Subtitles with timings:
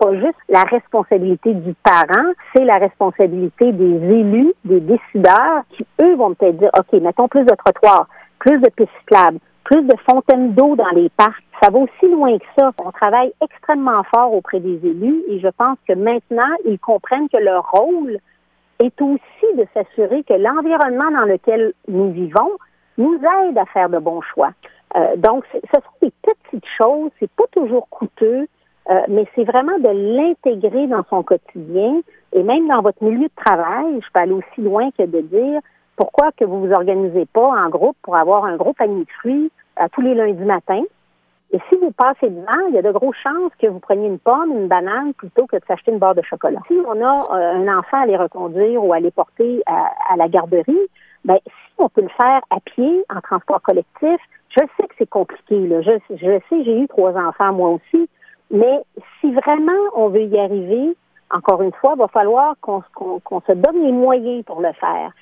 [0.00, 6.16] pas juste la responsabilité du parent, c'est la responsabilité des élus, des décideurs, qui eux
[6.16, 8.08] vont peut-être dire, OK, mettons plus de trottoirs,
[8.38, 11.44] plus de pistes cyclables, plus de fontaines d'eau dans les parcs.
[11.62, 12.72] Ça va aussi loin que ça.
[12.82, 17.36] On travaille extrêmement fort auprès des élus et je pense que maintenant, ils comprennent que
[17.36, 18.18] leur rôle
[18.82, 22.52] est aussi de s'assurer que l'environnement dans lequel nous vivons
[22.96, 24.52] nous aide à faire de bons choix.
[24.96, 28.48] Euh, donc, ce sont des petites choses, c'est pas toujours coûteux,
[28.90, 32.00] euh, mais c'est vraiment de l'intégrer dans son quotidien
[32.32, 34.00] et même dans votre milieu de travail.
[34.00, 35.60] Je peux aller aussi loin que de dire
[35.96, 39.52] pourquoi que vous vous organisez pas en groupe pour avoir un gros panier de fruits
[39.76, 40.82] à tous les lundis matins.
[41.52, 44.20] Et si vous passez devant, il y a de grosses chances que vous preniez une
[44.20, 46.60] pomme, une banane, plutôt que de s'acheter une barre de chocolat.
[46.68, 50.28] Si on a euh, un enfant à les reconduire ou à les porter à, la
[50.28, 50.86] garderie,
[51.24, 55.10] ben si on peut le faire à pied, en transport collectif, je sais que c'est
[55.10, 55.68] compliqué.
[55.82, 58.08] Je sais, j'ai eu trois enfants moi aussi,
[58.50, 58.82] mais
[59.20, 60.96] si vraiment on veut y arriver,
[61.30, 65.12] encore une fois, il va falloir qu'on se donne les moyens pour le faire.